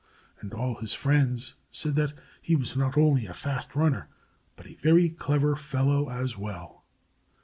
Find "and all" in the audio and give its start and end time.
0.39-0.73